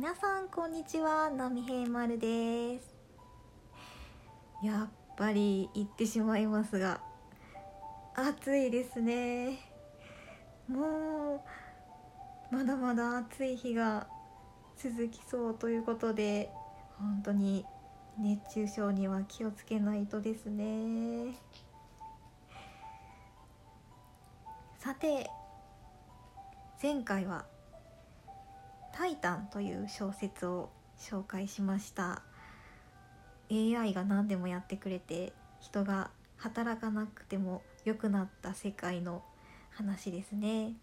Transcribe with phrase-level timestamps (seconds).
[0.00, 1.28] 皆さんこんにちは。
[1.28, 2.96] 波平丸です。
[4.64, 7.02] やっぱり言ってしまいますが
[8.14, 9.58] 暑いですね。
[10.66, 11.44] も
[12.50, 14.06] うまだまだ暑い日が
[14.82, 16.48] 続きそうということで
[16.96, 17.66] 本当に
[18.18, 21.34] 熱中症には気をつけないとですね。
[24.78, 25.28] さて
[26.82, 27.44] 前回は
[28.92, 32.22] 「タイタン」という小説を紹介しました。
[33.50, 39.24] AI が何でもやってくれて人が働かなくても良くなった世界の
[39.70, 40.74] 話ですね。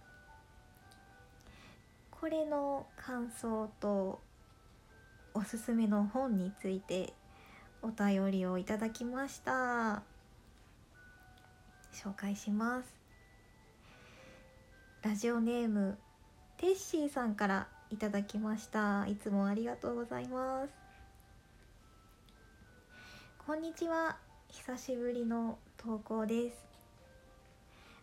[2.12, 4.22] これの感想と
[5.34, 7.14] おすすめの本について
[7.82, 10.02] お便りをいただきました。
[11.94, 12.90] 紹介します。
[15.04, 15.98] ラジオネーム
[16.58, 19.08] テッシーさんからいただきました。
[19.08, 20.74] いつもありがとうございます。
[23.46, 24.18] こんにちは。
[24.50, 26.66] 久しぶりの投稿です。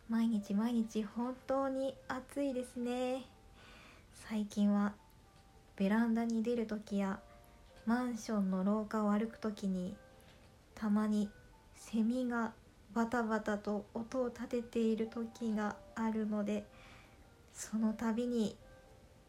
[0.08, 3.24] 毎日毎日本当に暑いですね。
[4.14, 4.94] 最近は
[5.76, 7.20] ベランダに出る時や
[7.84, 9.94] マンションの廊下を歩く時に
[10.74, 11.28] たまに
[11.76, 12.52] セミが
[12.94, 16.64] バタバタと音を立てている時があるので
[17.52, 18.56] その度に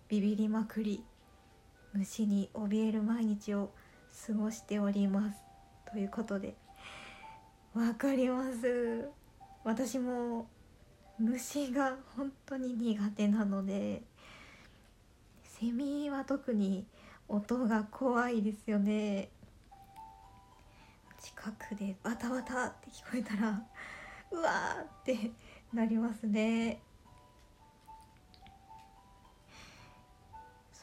[0.08, 1.04] ビビりまくり
[1.94, 3.72] 虫に怯える毎日を
[4.28, 5.40] 過ごしております。
[5.92, 6.56] ということで。
[7.74, 9.10] わかります。
[9.64, 10.48] 私も
[11.18, 14.04] 虫が本当に苦手なので。
[15.44, 16.86] セミは特に
[17.28, 19.30] 音が怖いですよね。
[21.20, 23.64] 近くでバタバタって聞こえたら
[24.32, 25.32] うわーって
[25.74, 26.82] なりますね。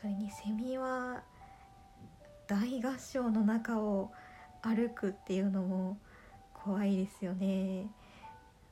[0.02, 1.22] それにセミは
[2.48, 4.10] 大合唱の中を
[4.60, 5.96] 歩くっていうのも
[6.52, 7.86] 怖いですよね。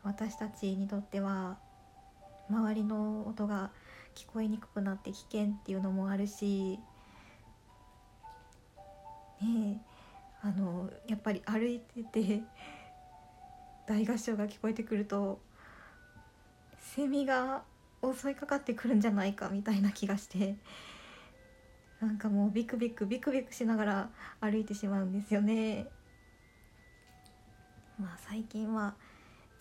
[0.03, 1.57] 私たちにとっては
[2.49, 3.71] 周りの音が
[4.17, 6.81] 聞こえにくくなって危険っていうのもあるし
[9.41, 9.81] ね
[10.43, 12.43] あのやっぱり歩いてて
[13.87, 15.41] 大合唱が聞こえてくると
[16.81, 17.63] セミが
[18.03, 20.57] 襲いかかってくるんじゃないかみたいな気がして。
[22.00, 25.87] なんかもうビクビクビクビクしながら歩いてしまうんですよね。
[27.99, 28.94] まあ最近は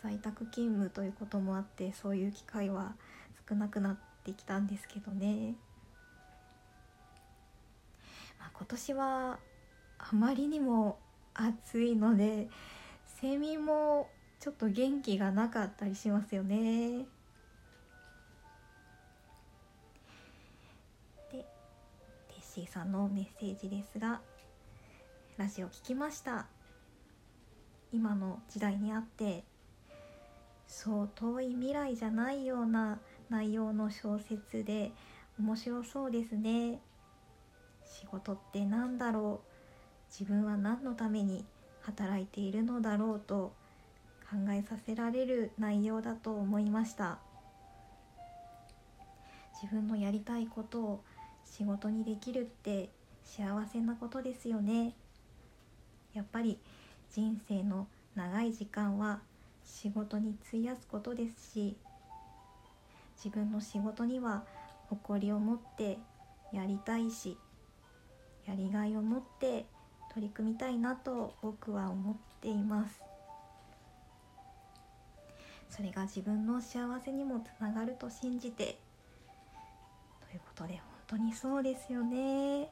[0.02, 2.96] 在宅勤務ということもあってそういう機会は
[3.50, 5.56] 少なくなってきたんですけどね。
[8.40, 9.40] まあ、今年は
[9.98, 10.98] あまりにも
[11.34, 12.48] 暑いので
[13.22, 17.06] セミもちょっと元気がなかったりしますよね。
[22.68, 24.22] ーさんのメッセージですが
[25.38, 26.48] ラジオ聞きました。
[27.92, 29.44] 今の時代にあって
[30.68, 33.00] そう遠い未来じゃないような
[33.30, 34.92] 内容の小説で
[35.40, 36.80] 面白そうですね。
[37.86, 39.50] 仕事って何だろう。
[40.12, 41.46] 自分は何のために
[41.82, 43.54] 働いているのだろうと
[44.30, 47.20] 考えさせられる内容だと思いました。
[49.62, 51.04] 自分のやりたいことを
[51.58, 52.90] 仕事にできるって
[53.24, 54.94] 幸せなことですよね。
[56.14, 56.58] やっぱり
[57.12, 59.20] 人生の長い時間は
[59.64, 61.76] 仕事に費やすことですし
[63.16, 64.44] 自分の仕事には
[64.90, 66.00] 誇りを持って
[66.52, 67.38] やりたいし
[68.48, 69.66] やりがいを持って
[70.14, 73.00] 取り組みたいなと僕は思っています。
[75.70, 78.80] それが自分の幸せにもつながると信じて
[80.28, 82.70] ということで当にそうですよね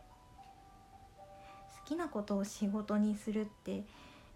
[1.84, 3.84] 好きなことを仕事にするって、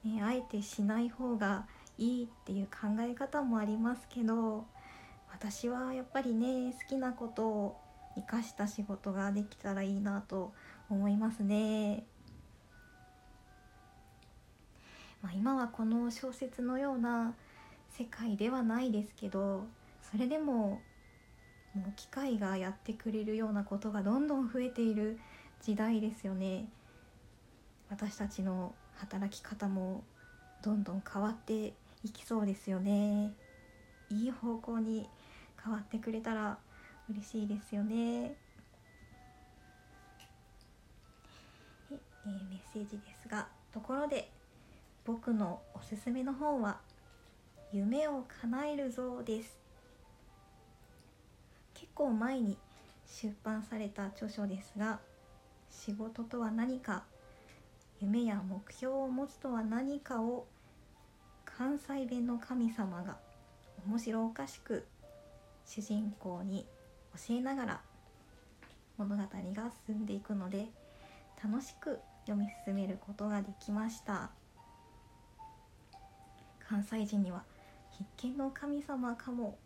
[0.04, 1.68] ね、あえてしない方が
[1.98, 4.66] いいっていう考え方もありますけど
[5.32, 7.78] 私はやっぱりね好きなことを
[8.16, 10.52] 生かした仕事ができたらいいなと
[10.90, 12.04] 思いますね。
[15.22, 17.36] まあ、今はこの小説のような
[17.90, 19.66] 世界ではないですけど
[20.02, 20.82] それでも
[21.74, 25.20] もう機械がやってくれるようなことがどんどん増えている
[25.62, 26.68] 時代ですよね。
[27.90, 30.04] 私たちの働き方も
[30.62, 31.74] どんどん変わって
[32.04, 33.34] いきそうですよね。
[34.10, 35.08] いい方向に
[35.64, 36.58] 変わってくれたら
[37.10, 37.96] 嬉しいですよね。
[38.26, 38.36] え
[41.92, 44.30] えー、メッセージですがところで
[45.06, 46.80] 僕のおすすめの本は
[47.74, 49.58] 「夢を叶えるぞ」です。
[51.82, 52.60] 結構前に
[53.08, 55.00] 出版された著書ですが
[55.72, 57.04] 仕事とは何か
[58.00, 60.46] 夢や目標を持つとは何かを
[61.44, 63.18] 関西弁の神様が
[63.88, 64.86] 面白おかしく
[65.66, 66.68] 主人公に
[67.28, 67.82] 教えながら
[68.98, 70.68] 物語が進んでいくので
[71.44, 71.98] 楽しく
[72.28, 74.30] 読み進めることができました。
[76.70, 77.44] 関西人には
[77.92, 79.58] 必見の神様かも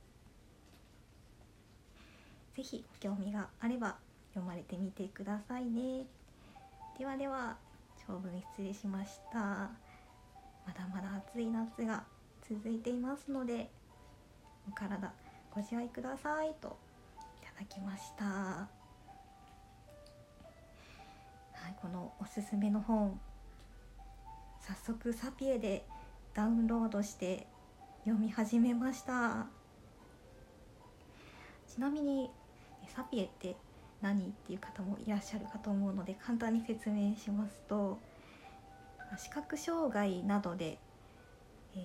[2.56, 3.98] ぜひ興味があれば
[4.34, 6.06] 読まれてみてくださいね。
[6.98, 7.58] ではでは
[8.08, 9.40] 長文失礼しました。
[9.40, 12.04] まだまだ暑い夏が
[12.48, 13.70] 続いていますので
[14.68, 15.14] お体
[15.54, 16.78] ご自愛くださいと
[17.42, 18.26] いただきました。
[18.26, 18.70] は
[21.70, 23.20] い、このおすすめの本
[24.62, 25.86] 早速サピエで
[26.34, 27.48] ダウンロードして
[28.06, 29.48] 読み始めました。
[31.68, 32.32] ちなみに
[32.94, 33.56] サピエって
[34.02, 37.98] 何っていう方もいらっしゃるかと思うので簡単に説明しますと
[39.18, 40.78] 視覚障害などで、
[41.76, 41.80] え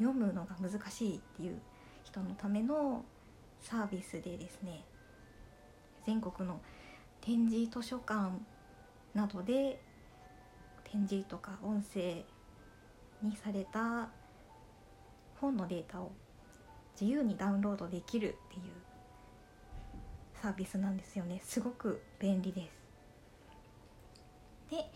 [0.00, 1.58] ー、読むのが難しいっていう
[2.04, 3.04] 人のための
[3.60, 4.84] サービスでですね
[6.06, 6.60] 全国の
[7.20, 8.32] 展示図書館
[9.14, 9.80] などで
[10.84, 12.24] 展示とか音声
[13.22, 14.10] にされた
[15.40, 16.12] 本のデータを
[17.00, 18.62] 自由にダウンロードできるっていう
[20.42, 21.40] サービスなんですよね。
[21.44, 22.68] すごく便利で
[24.68, 24.72] す。
[24.72, 24.90] で、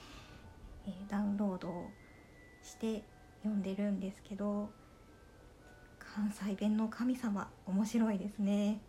[0.88, 1.86] えー、ダウンロード
[2.64, 3.04] して
[3.44, 4.68] 読んでるんですけど
[6.00, 8.80] 関西弁の神様面白いですね。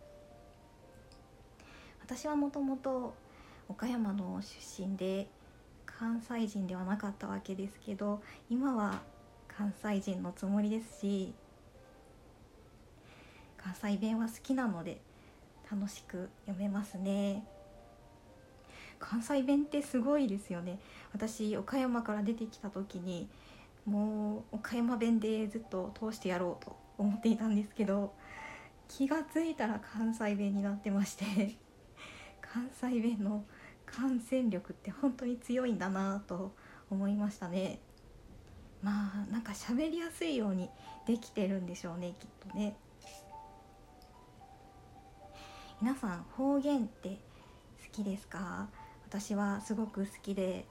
[2.00, 3.14] 私はもともと
[3.68, 5.28] 岡山の出身で
[5.86, 8.20] 関西人ではなかったわけですけど
[8.50, 9.00] 今は
[9.46, 11.32] 関西人のつもりですし
[13.56, 15.00] 関西弁は好きなので
[15.70, 17.44] 楽しく読めますね。
[18.98, 20.78] 関西弁ってすごいですよね。
[21.12, 23.28] 私岡山から出てきた時に
[23.86, 28.12] もう岡山弁でずっと通してやろうと思っていたんですけど
[28.88, 31.56] 気が付いたら関西弁になってまして
[32.42, 33.44] 関西弁の
[33.86, 36.52] 感染力って本当に強いんだなと
[36.90, 37.80] 思いましたね。
[38.82, 40.70] まあなんか喋りやすいように
[41.06, 42.76] できてるんでしょうねきっとね。
[45.80, 47.16] 皆さん方言って好
[47.92, 48.68] きですか？
[49.06, 50.66] 私はすごく好きで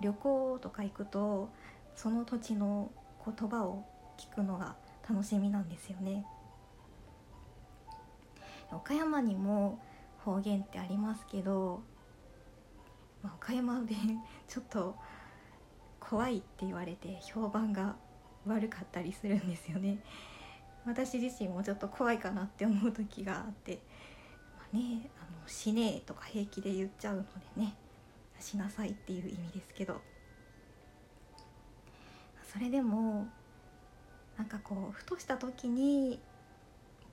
[0.00, 1.48] 旅行とか行くと
[1.94, 2.90] その土地の
[3.24, 3.84] 言葉を
[4.18, 4.76] 聞くのが
[5.08, 6.26] 楽しみなんですよね。
[8.72, 9.80] 岡山にも
[10.24, 11.82] 方言ってありますけど、
[13.22, 14.96] まあ、岡山弁 ちょっと
[15.98, 17.96] 怖いって言われて評判が
[18.46, 19.98] 悪かったりするんですよね。
[20.86, 23.80] 私自身もちょっと怖いかなって思う時があって、
[24.58, 27.22] まあ、ねあの死ねえとか平気で言っちゃうの
[27.56, 27.74] でね
[28.38, 30.00] しなさいっていう意味ですけど
[32.52, 33.28] それでも
[34.36, 36.18] なんかこうふとした時に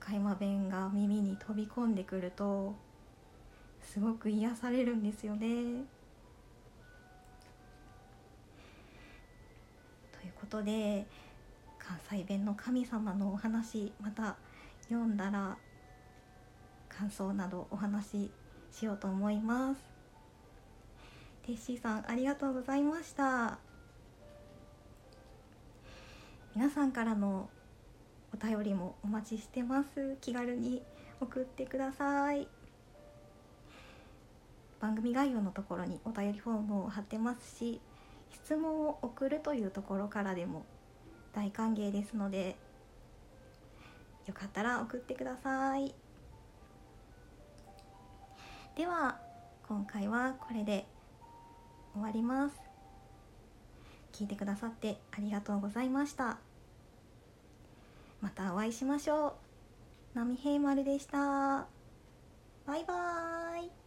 [0.00, 2.74] 岡山弁が耳に飛び込んでくると
[3.82, 5.84] すごく癒されるんですよね。
[10.12, 11.06] ということで
[11.88, 14.36] 関西弁の神様のお話また
[14.90, 15.56] 読んだら
[16.90, 18.30] 感想などお話し
[18.70, 19.80] しようと思います。
[21.46, 23.58] テッシーさんありがとうございました。
[26.54, 27.48] 皆さんからの
[28.34, 30.18] お便りもお待ちしてます。
[30.20, 30.82] 気軽に
[31.22, 32.48] 送ってください。
[34.78, 37.80] 番組概要のところにお便りフォームを貼ってますし
[38.30, 40.66] 質問を送るというところからでも
[41.38, 42.56] 大歓迎ですので
[44.26, 45.94] よかったら送ってください。
[48.76, 49.20] では
[49.68, 50.84] 今回はこれで
[51.94, 52.56] 終わります。
[54.12, 56.38] 聞いてくださってありがとうございました。
[58.20, 59.36] またお会いしましょ
[60.16, 60.18] う。
[60.18, 61.68] 波平丸でした。
[62.66, 63.77] バイバーイ。